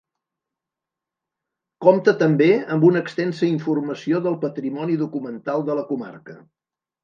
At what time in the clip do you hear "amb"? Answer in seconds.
2.77-2.87